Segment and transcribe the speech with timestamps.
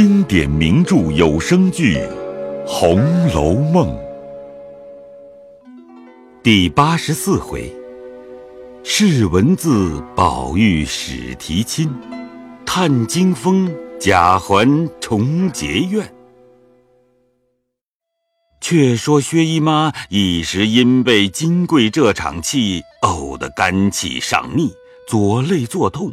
[0.00, 1.96] 经典名著有声剧
[2.64, 3.00] 《红
[3.34, 3.88] 楼梦》
[6.40, 7.74] 第八十四回：
[8.84, 11.88] 试文字，宝玉始提亲；
[12.64, 16.08] 探惊风，贾环重结怨。
[18.60, 24.72] 却说薛姨妈一时因被金桂这场戏呕得肝气上逆，
[25.08, 26.12] 左肋作痛。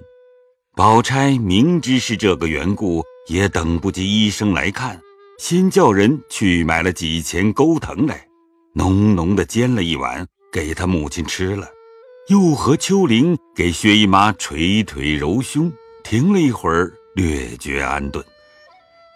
[0.76, 5.02] 宝钗明知是这个缘故，也等不及医生来看，
[5.39, 8.28] 先叫人去买了几钱钩藤来，
[8.74, 11.68] 浓浓的煎了一碗，给他母亲吃了，
[12.29, 15.71] 又和秋玲给薛姨妈捶腿揉胸，
[16.04, 18.24] 停了一会儿，略觉安顿。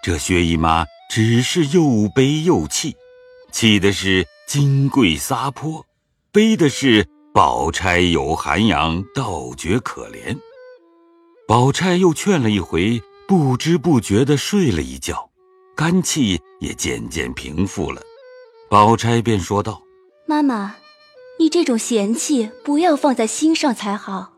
[0.04, 2.96] 这薛姨妈只是又悲又气，
[3.52, 5.86] 气的是金桂撒泼，
[6.32, 10.38] 悲的是宝钗有涵养，倒觉可怜。
[11.48, 15.30] 宝钗又劝了一回，不知不觉地睡了一觉，
[15.76, 18.02] 肝气也渐渐平复了。
[18.72, 19.84] 宝钗便说道
[20.26, 20.78] ：“妈妈，
[21.38, 24.34] 你这种嫌弃不要放在心上才好。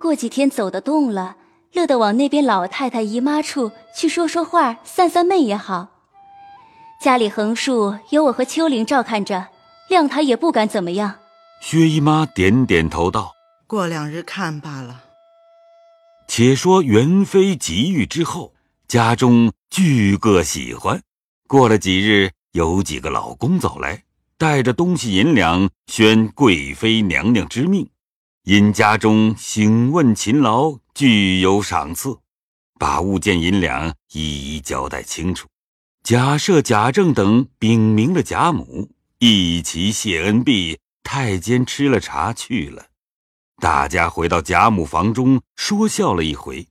[0.00, 1.36] 过几天走得动了，
[1.70, 5.90] 乐得往那边老太太姨妈处去说说话、散散闷也好。
[7.00, 9.46] 家里横竖有我和秋玲照看着，
[9.88, 11.14] 谅他也不敢怎么样。”
[11.62, 13.30] 薛姨妈点点头道
[13.68, 15.04] ：“过两日看罢了。”
[16.34, 18.54] 且说元妃急遇之后，
[18.88, 21.02] 家中俱各喜欢。
[21.46, 24.04] 过了几日，有几个老公走来，
[24.38, 27.86] 带着东西银两，宣贵妃娘娘之命，
[28.44, 32.16] 因家中请问勤劳，俱有赏赐，
[32.78, 35.46] 把物件银两一一交代清楚。
[36.02, 38.88] 贾赦、贾政等禀明了贾母，
[39.18, 42.86] 一齐谢恩毕，太监吃了茶去了。
[43.62, 46.66] 大家回到贾母房中，说笑了一回。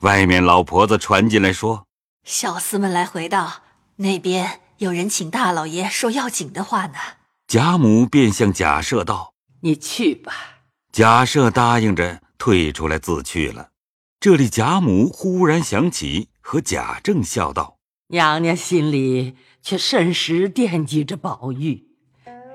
[0.00, 1.86] 外面老婆子传进来说
[2.22, 3.62] ：“小厮们来回道，
[3.96, 6.98] 那边有人请大老爷说要紧的话呢。”
[7.48, 9.32] 贾母便向贾赦道
[9.64, 10.58] ：“你去吧。”
[10.92, 13.70] 贾赦答应着退出来自去了。
[14.20, 17.78] 这里贾母忽然想起，和贾政笑道
[18.12, 21.86] ：“娘娘心里却甚时惦记着宝玉，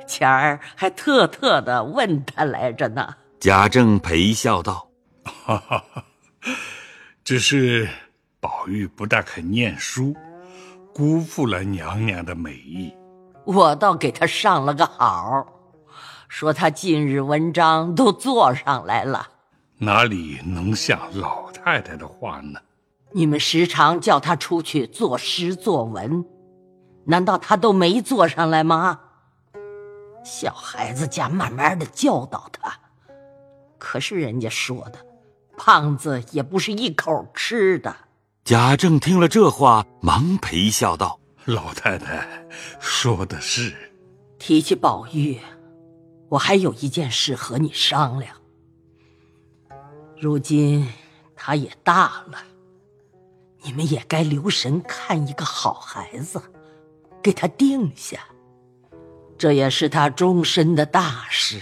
[0.07, 4.87] 前儿还特特的问他来着呢。”贾政陪笑道
[5.45, 6.05] ：“哈哈哈，
[7.25, 7.89] 只是
[8.39, 10.15] 宝玉不大肯念书，
[10.95, 12.95] 辜负了娘娘的美意。
[13.43, 15.45] 我倒给他上了个好，
[16.29, 19.27] 说他近日文章都做上来了。
[19.77, 22.61] 哪里能像老太太的话呢？
[23.11, 26.23] 你们时常叫他出去作诗作文，
[27.07, 29.01] 难道他都没做上来吗？
[30.23, 32.73] 小孩子家慢慢的教导他。”
[33.83, 35.05] 可是人家说的，
[35.57, 37.93] 胖子也不是一口吃的。
[38.45, 42.47] 贾政听了这话，忙陪笑道：“老太太
[42.79, 43.91] 说的是。
[44.39, 45.37] 提起宝玉，
[46.29, 48.33] 我还有一件事和你商量。
[50.17, 50.87] 如今
[51.35, 52.37] 他也大了，
[53.63, 56.41] 你们也该留神看一个好孩子，
[57.21, 58.17] 给他定下。
[59.37, 61.61] 这也是他终身的大事。”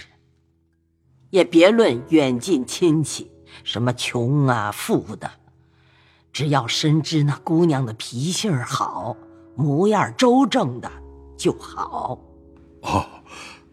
[1.32, 3.30] 也别论远近亲戚，
[3.64, 5.30] 什么穷啊富的，
[6.30, 9.16] 只要深知那姑娘的脾性好，
[9.56, 10.92] 模样周正的
[11.38, 12.18] 就好。
[12.82, 13.06] 哦，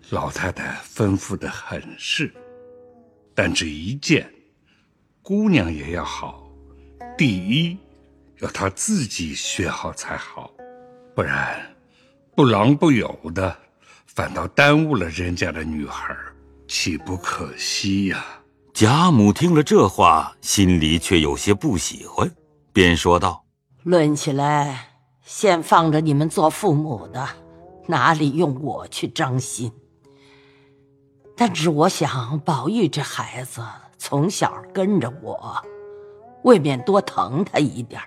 [0.09, 2.33] 老太太吩咐的很是，
[3.35, 4.33] 但这一件，
[5.21, 6.49] 姑娘也要好，
[7.17, 7.77] 第一
[8.37, 10.49] 要她自己学好才好，
[11.13, 11.59] 不然
[12.33, 13.53] 不郎不友的，
[14.05, 16.15] 反倒耽误了人家的女孩。
[16.69, 18.23] 岂不可惜呀！
[18.73, 22.31] 贾母听了这话，心里却有些不喜欢，
[22.71, 23.43] 便说道
[23.81, 24.91] ：“论起来，
[25.23, 27.27] 先放着你们做父母的，
[27.87, 29.71] 哪里用我去张心？
[31.35, 33.65] 但只我想，宝玉这孩子
[33.97, 35.59] 从小跟着我，
[36.43, 37.99] 未免多疼他一点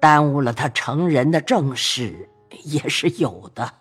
[0.00, 2.28] 耽误了他成人的正事
[2.64, 3.72] 也是有的。”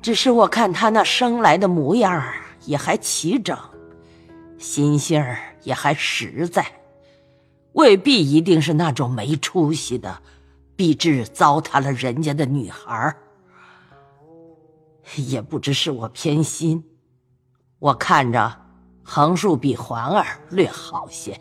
[0.00, 2.22] 只是我看他那生来的模样
[2.64, 3.58] 也还齐整，
[4.58, 5.22] 心性
[5.62, 6.64] 也还实在，
[7.72, 10.22] 未必一定是那种没出息的，
[10.76, 13.14] 必致糟蹋了人家的女孩
[15.16, 16.84] 也不知是我偏心，
[17.78, 18.60] 我看着
[19.02, 21.40] 横竖比环儿略好些，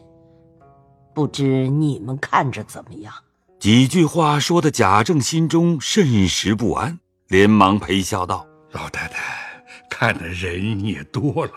[1.14, 3.14] 不知你们看着怎么样？
[3.60, 7.00] 几句话说的贾政心中甚是不安。
[7.28, 11.54] 连忙陪笑道：“老太太看的人也多了，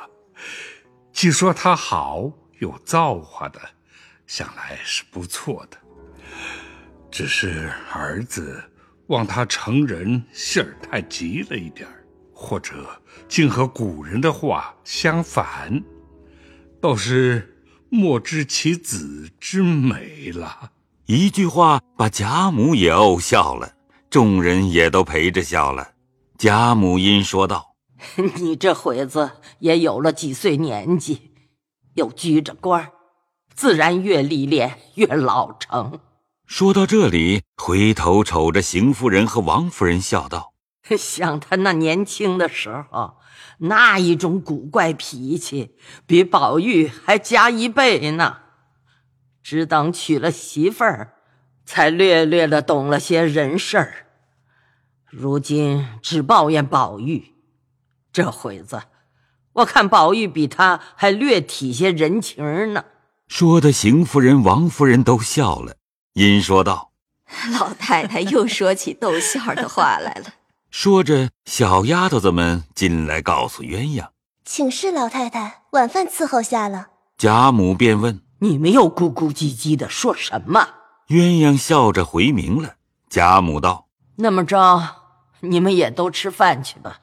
[1.12, 3.60] 既说他好有造化的，
[4.26, 5.76] 想来是不错的。
[7.08, 8.60] 只是儿子
[9.06, 15.80] 望他成人性儿太急了一点儿，或者竟和古人的话相反，
[16.80, 20.72] 倒是莫知其子之美了。
[21.06, 23.72] 一句话把贾母也呕笑了，
[24.10, 25.92] 众人也都陪着笑了。
[26.36, 27.76] 贾母因说道
[28.40, 29.30] ：“你这会子
[29.60, 31.30] 也有了几岁年纪，
[31.94, 32.92] 又居着官儿，
[33.54, 36.00] 自然越历练越老成。”
[36.44, 40.54] 说到这里，回头瞅着邢夫人和王夫人，笑道
[40.98, 43.18] ：“想他那年轻的时候，
[43.58, 48.38] 那一种古怪脾气，比宝玉还加一倍呢。”
[49.42, 51.14] 只等娶了媳妇儿，
[51.64, 54.06] 才略略的懂了些人事儿。
[55.08, 57.34] 如今只抱怨宝玉，
[58.12, 58.82] 这会子，
[59.54, 62.84] 我看宝玉比他还略体些人情呢。
[63.26, 65.76] 说的邢夫人、王夫人都笑了，
[66.14, 66.92] 因说道
[67.58, 70.34] ：“老太太又说起逗笑的话来了。”
[70.70, 74.08] 说着，小丫头子们进来告诉鸳鸯
[74.44, 78.22] ：“请示老太太，晚饭伺候下了。”贾母便问。
[78.42, 80.66] 你们又咕咕唧唧的说什么？
[81.10, 82.76] 鸳鸯笑着回明了。
[83.08, 84.80] 贾母道：“那么着，
[85.40, 87.00] 你们也都吃饭去吧，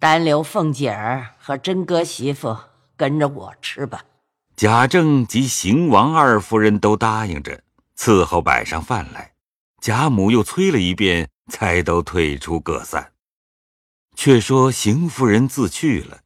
[0.00, 2.56] 单留凤姐儿和真哥媳妇
[2.96, 4.02] 跟着我吃吧。”
[4.56, 7.62] 贾政及邢王二夫人都答应着，
[7.96, 9.34] 伺候摆上饭来。
[9.80, 13.12] 贾母又催了一遍，才都退出各散。
[14.16, 16.22] 却说邢夫人自去了，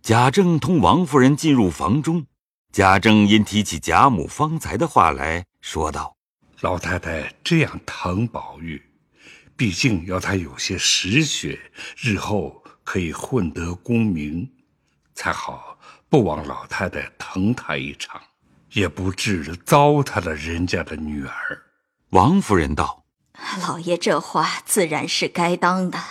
[0.00, 2.24] 贾政同王夫人进入房中。
[2.72, 6.16] 贾政因提起贾母方才的话来说道
[6.60, 8.82] ：“老太太这样疼宝玉，
[9.56, 11.56] 毕竟要他有些实学，
[11.96, 14.50] 日后可以混得功名，
[15.14, 15.78] 才好
[16.08, 18.20] 不枉老太太疼他一场，
[18.72, 21.32] 也不至糟蹋了人家的女儿。”
[22.10, 23.04] 王夫人道
[23.62, 26.02] ：“老爷这话自然是该当的。”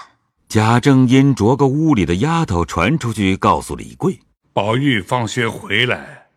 [0.47, 4.21] 贾政因着个屋里的丫头传出去告诉李贵
[4.53, 6.27] ：“宝玉放学回来。”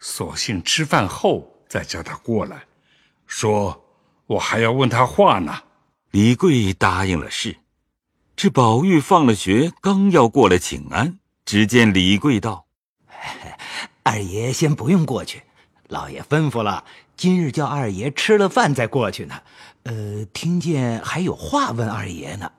[0.00, 2.64] 索性吃饭后再叫他过来，
[3.30, 3.84] 说
[4.26, 5.62] ：“我还要问他话呢。”
[6.10, 7.58] 李贵答应了事。
[8.34, 12.66] 这宝玉放了学，刚要过来请安，只见李贵道
[14.02, 15.42] ：“二爷先不用过去，
[15.88, 16.84] 老爷吩咐了，
[17.16, 19.40] 今日叫二爷吃了饭再过去呢。
[19.84, 22.50] 呃，听见还有话问二爷呢。”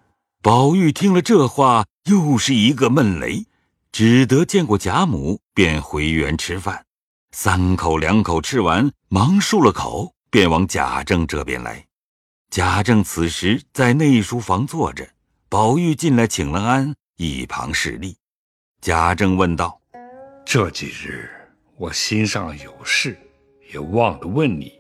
[0.42, 3.46] 宝玉听了这话，又是一个闷雷，
[3.92, 6.86] 只得见过贾母，便回园吃饭。
[7.34, 11.86] 三口两口吃完，忙漱了口，便往贾政这边来。
[12.50, 15.08] 贾政此时在内书房坐着，
[15.50, 18.16] 宝玉进来请了安，一旁侍立。
[18.80, 19.82] 贾政问道
[20.46, 21.30] ：“这几日
[21.76, 23.18] 我心上有事，
[23.74, 24.72] 也忘了问你。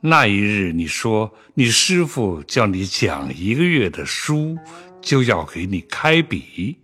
[0.00, 4.58] 那一日你说你师傅叫你讲一个月的书，
[5.00, 6.76] 就要给你开笔。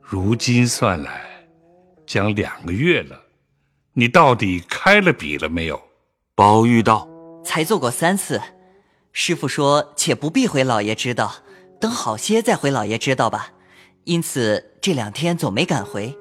[0.00, 1.46] 如今算来，
[2.06, 3.20] 讲两个月了。”
[3.94, 5.78] 你到底开了笔了没有？
[6.34, 7.06] 宝玉道
[7.44, 8.40] ：“才做过三次，
[9.12, 11.30] 师傅说且不必回老爷知道，
[11.78, 13.50] 等好些再回老爷知道吧。
[14.04, 16.16] 因此这两天总没敢回。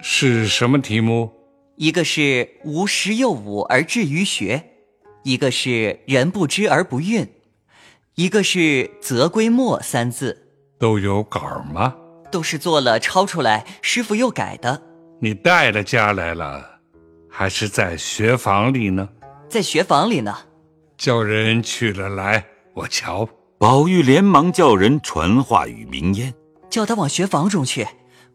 [0.00, 1.30] 是什么题目？
[1.76, 4.64] 一个是无时又武而至于学，
[5.24, 7.28] 一个是人不知而不愠，
[8.14, 10.54] 一个是则归末三字。
[10.78, 11.94] 都有稿吗？
[12.32, 14.80] 都是做了抄出来，师傅又改的。
[15.20, 16.80] 你带了家来了？”
[17.32, 19.08] 还是在学房里呢，
[19.50, 20.32] 在学房里呢，
[20.96, 23.28] 叫人取了来，我瞧。
[23.58, 26.32] 宝玉连忙叫人传话与明烟，
[26.70, 27.84] 叫他往学房中去。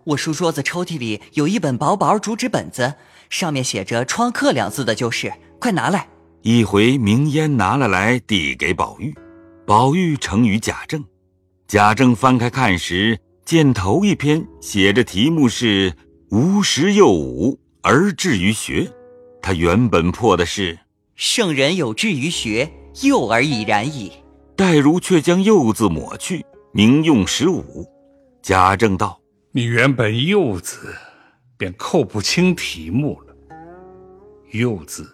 [0.04, 2.94] 我书桌子抽屉里有一本薄薄竹纸本子，
[3.30, 6.06] 上面写着“窗客”两字的，就是快拿来。
[6.42, 9.16] 一回明烟拿了来，递给宝玉，
[9.66, 11.02] 宝玉呈与贾政。
[11.66, 15.94] 贾政翻开看时，见头一篇写着题目是
[16.30, 17.58] “无时又武”。
[17.82, 18.92] 而至于学，
[19.42, 20.78] 他原本破的是
[21.16, 22.70] “圣人有志于学，
[23.04, 24.12] 幼而已然矣”。
[24.58, 27.86] 黛如却将“幼”字抹去，明用“十五”。
[28.42, 29.20] 贾政道
[29.52, 30.94] ：“你原本‘幼’字，
[31.58, 33.36] 便扣不清题目了。
[34.52, 35.10] ‘幼’字，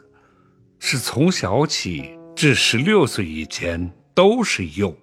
[0.79, 4.95] 是从小起至十六岁以前都是幼。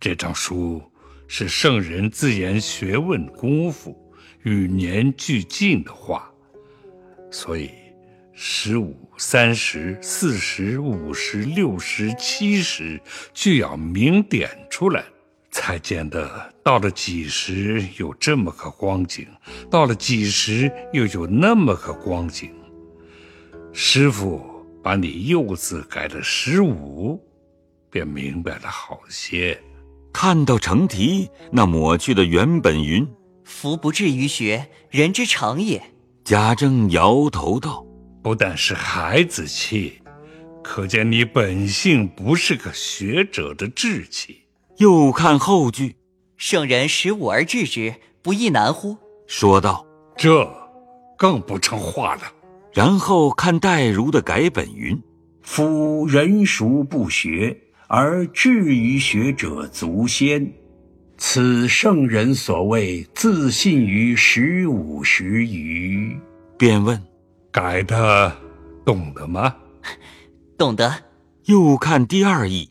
[0.00, 0.82] 这张书
[1.28, 3.96] 是圣人自言学问功夫
[4.42, 6.30] 与年俱进的话。”
[7.30, 7.70] 所以，
[8.34, 13.00] 十五、三十、四十、五十、六十、七十，
[13.32, 15.04] 就要明点出来，
[15.50, 19.26] 才见得到了几时有这么个光景，
[19.70, 22.50] 到了几时又有那么个光景。
[23.72, 24.44] 师傅
[24.82, 27.20] 把你又字改了十五，
[27.90, 29.56] 便明白了好些。
[30.12, 33.06] 看到成题，那抹去的原本云
[33.44, 35.80] ：“福不至于学，人之常也。”
[36.24, 37.84] 贾政摇头道
[38.24, 40.00] ：“不但是孩子气，
[40.62, 44.38] 可见你本性不是个学者的志气。”
[44.78, 45.96] 又看后句
[46.38, 48.96] ：“圣人十五而治之，不亦难乎？”
[49.28, 49.84] 说道
[50.16, 50.50] ：“这
[51.18, 52.22] 更不成话了。”
[52.72, 54.98] 然后看戴儒的改本云
[55.42, 57.54] ：“夫人孰不学
[57.88, 60.50] 而志于学者足先，
[61.18, 66.18] 此圣人所谓自信于十五十余。”
[66.58, 67.00] 便问
[67.54, 68.36] ：“改的
[68.84, 69.54] 懂得吗？”
[70.58, 70.92] 懂得。
[71.44, 72.68] 又看第二义，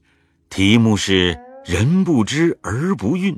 [0.49, 1.39] 题目是。
[1.65, 3.37] 人不知而不愠，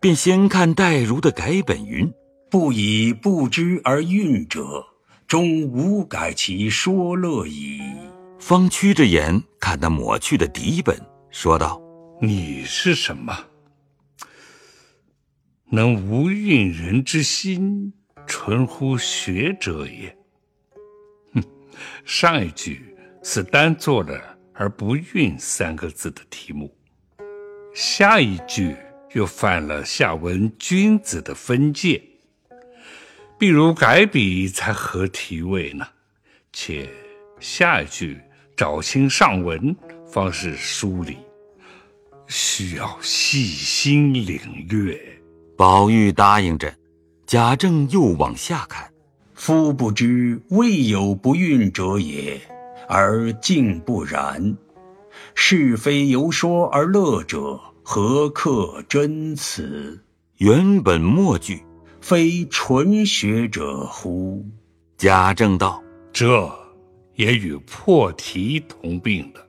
[0.00, 2.12] 便先看戴儒的改本云
[2.50, 4.84] ：“不以不知而愠者，
[5.28, 7.80] 终无改其说乐矣。”
[8.40, 11.80] 方屈着眼看那抹去的底本，说道
[12.20, 13.38] ：“你是什么？
[15.70, 17.92] 能无愠人之心，
[18.26, 20.12] 纯乎学者也。”
[22.04, 26.74] 上一句是单做了“而不运”三个字的题目。
[27.74, 28.76] 下一句
[29.12, 32.02] 又犯了下文君子的分界，
[33.38, 35.86] 譬如改笔才合题位呢。
[36.52, 36.88] 且
[37.38, 38.20] 下一句
[38.56, 39.74] 找清上文
[40.06, 41.16] 方是梳理，
[42.26, 45.00] 需要细心领略。
[45.56, 46.74] 宝玉答应着，
[47.26, 48.89] 贾政又往下看
[49.40, 52.38] ：“夫不知未有不孕者也，
[52.86, 54.54] 而竟不然。”
[55.34, 60.04] 是非由说而乐者，何克真此？
[60.36, 61.64] 原本末句，
[62.02, 64.44] 非纯学者乎？
[64.98, 65.82] 贾政道
[66.12, 66.52] ：“这
[67.14, 69.48] 也与破题同病的。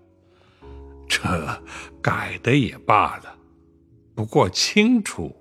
[1.10, 1.20] 这
[2.02, 3.36] 改的也罢了，
[4.16, 5.36] 不过清楚，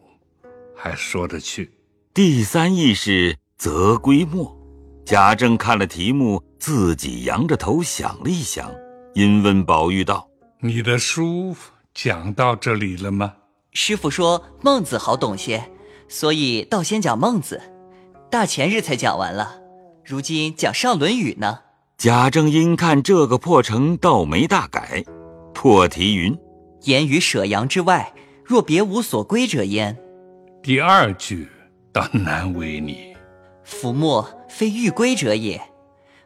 [0.74, 1.70] 还说得去。”
[2.12, 4.56] 第三义是则归末。
[5.04, 8.72] 贾政看了题目，自己扬着头想了一想，
[9.12, 10.26] 因问宝玉道。
[10.60, 11.54] 你的书
[11.92, 13.34] 讲到这里了吗？
[13.72, 15.62] 师傅说孟子好懂些，
[16.08, 17.60] 所以倒先讲孟子。
[18.30, 19.60] 大前日才讲完了，
[20.06, 21.58] 如今讲上《论语》呢。
[21.98, 25.04] 贾政因看这个破城，倒没大改。
[25.52, 26.34] 破题云
[26.84, 29.98] ：“言于舍阳之外，若别无所归者焉。”
[30.62, 31.46] 第二句
[31.92, 33.09] 倒难为你。
[33.70, 35.62] 夫莫非欲归者也，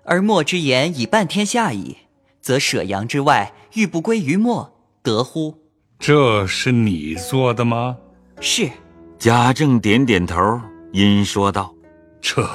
[0.02, 1.98] 而莫之言以半天下矣。
[2.40, 5.54] 则舍阳之外，欲不归于莫，得乎？
[5.98, 7.96] 这是你做的吗？
[8.40, 8.68] 是。
[9.18, 10.60] 贾政点点头，
[10.92, 11.74] 因说道
[12.20, 12.46] ：“这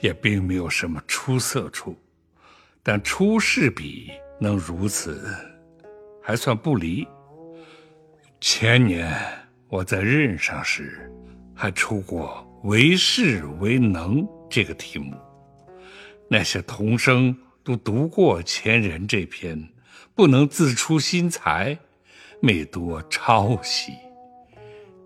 [0.00, 1.96] 也并没有什么出色处，
[2.82, 5.34] 但出世比能如此，
[6.22, 7.06] 还算不离。
[8.40, 9.14] 前年
[9.68, 11.12] 我在任上时，
[11.54, 15.14] 还出过‘为士为能’这个题目，
[16.28, 19.68] 那些童生。”都读过前人这篇，
[20.14, 21.78] 不能自出心裁，
[22.40, 23.92] 没多抄袭。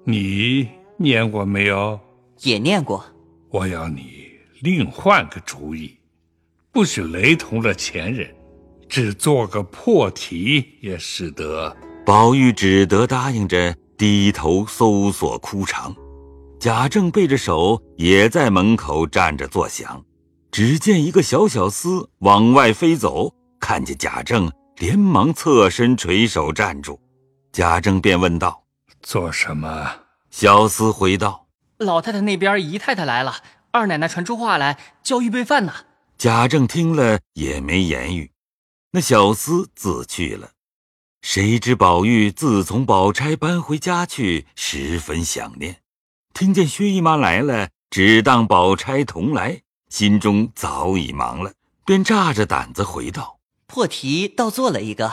[0.04, 1.98] 你念过没有？
[2.42, 3.04] 也念过。
[3.50, 4.30] 我要你
[4.62, 5.98] 另换个主意，
[6.70, 8.32] 不许雷同了前人，
[8.88, 11.76] 只做个破题也使得。
[12.06, 15.94] 宝玉只得答应着，低头搜索枯肠。
[16.64, 20.02] 贾政背着手，也在门口站着坐响。
[20.50, 23.30] 只见一个小小厮往外飞走，
[23.60, 26.98] 看见贾政，连忙侧身垂手站住。
[27.52, 28.64] 贾政便问道
[29.04, 29.94] ：“做什么？”
[30.32, 33.34] 小厮回道：“老太太那边姨太太来了，
[33.70, 35.74] 二奶奶传出话来，叫预备饭呢。”
[36.16, 38.32] 贾政听了也没言语，
[38.92, 40.52] 那小厮自去了。
[41.20, 45.76] 谁知宝玉自从宝钗搬回家去，十分想念，
[46.34, 49.62] 听见薛姨妈来了，只当宝钗同来。
[49.88, 51.52] 心中早已忙了，
[51.86, 53.38] 便炸着胆子回道
[53.68, 55.12] ：“破题倒做了一个，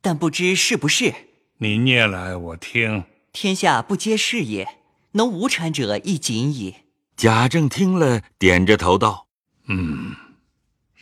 [0.00, 1.14] 但不知是不是。
[1.58, 3.04] 你念来我听。
[3.32, 4.66] 天下不皆是也，
[5.12, 6.74] 能无产者亦仅矣。”
[7.16, 9.28] 贾政听了，点着头道
[9.68, 10.16] ：“嗯，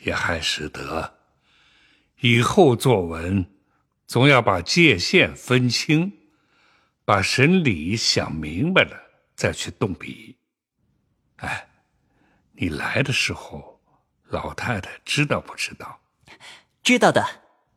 [0.04, 1.14] 也还使得。
[2.21, 3.47] 以后作文，
[4.06, 6.12] 总要把界限分清，
[7.06, 9.03] 把神理想明白了，
[9.34, 10.36] 再去动笔。
[11.36, 11.68] 哎。”
[12.56, 13.80] 你来的时候，
[14.28, 15.98] 老太太知道不知道？
[16.84, 17.26] 知道的。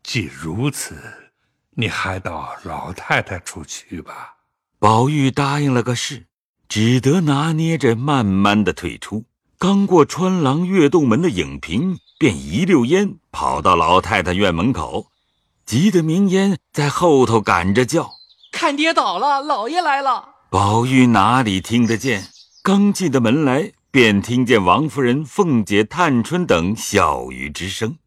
[0.03, 1.31] 既如此，
[1.71, 4.35] 你还到老太太处去吧。
[4.77, 6.27] 宝玉答应了个是，
[6.69, 9.25] 只得拿捏着慢慢的退出。
[9.57, 15.11] 刚过穿廊跃动门的影屏，便一溜烟跑到老太太院门口，
[15.65, 18.11] 急得明烟在后头赶着叫
[18.53, 22.23] ：“看跌倒了，老爷来了！”宝玉哪里听得见？
[22.63, 27.97] 刚进的门来，便听见王夫人、凤姐、探春等笑语之声。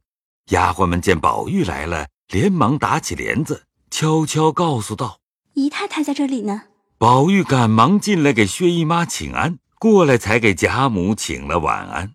[0.48, 5.18] 丫鬟们见宝玉来了，连忙打起帘子，悄悄告诉道
[5.52, 6.62] ：“姨太太在这里呢。”
[6.96, 9.58] 宝玉赶忙进来给薛姨妈请安。
[9.78, 12.12] 过来才给贾母请了晚安，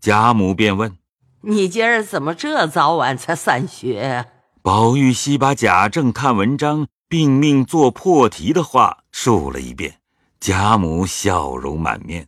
[0.00, 0.96] 贾母便问
[1.42, 4.26] ：“你今儿怎么这早晚才散学？”
[4.62, 10.00] 宝玉惜把贾政看文章并命做破题的话述了一遍，
[10.40, 12.26] 贾母笑容满面。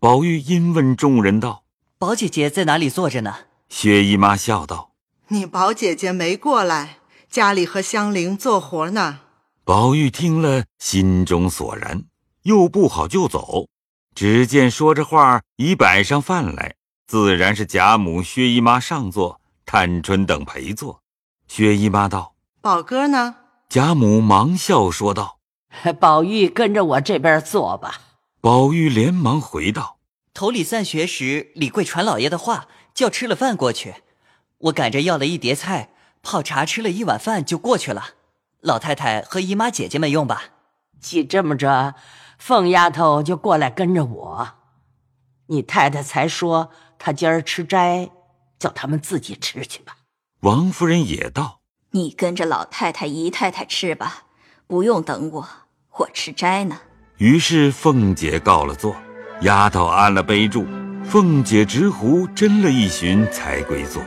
[0.00, 1.62] 宝玉因问众人道
[1.96, 3.36] ：“宝姐姐在哪里坐着呢？”
[3.70, 4.90] 薛姨妈笑道
[5.28, 6.98] ：“你宝姐姐没过来，
[7.30, 9.20] 家里和香菱做活呢。”
[9.62, 12.04] 宝玉听了，心中索然，
[12.42, 13.68] 又不好就走。
[14.16, 16.74] 只见说着话，已摆上饭来，
[17.06, 21.00] 自然是贾母、薛姨妈上座，探春等陪坐。
[21.46, 23.36] 薛姨妈道：“宝哥呢？”
[23.70, 25.38] 贾母忙笑说道
[26.00, 28.00] ：“宝玉跟着我这边坐吧。”
[28.40, 29.98] 宝玉连忙回道
[30.34, 33.96] ：“头里散学时，李贵传老爷的话，叫吃了饭过去。
[34.58, 35.90] 我赶着要了一碟菜，
[36.22, 38.14] 泡茶，吃了一碗饭就过去了。
[38.60, 40.44] 老太太和姨妈姐姐们用吧。
[41.00, 41.94] 既这么着。”
[42.36, 44.48] 凤丫头就过来跟着我，
[45.46, 48.10] 你太太才说她今儿吃斋，
[48.58, 49.96] 叫他们自己吃去吧。
[50.40, 51.60] 王夫人也道
[51.92, 54.24] ：“你跟着老太太、姨太太吃吧，
[54.66, 55.48] 不用等我，
[55.98, 56.76] 我吃斋呢。”
[57.18, 58.94] 于是凤姐告了座，
[59.42, 60.66] 丫头安了杯箸，
[61.04, 64.02] 凤姐直呼斟了一巡才归座。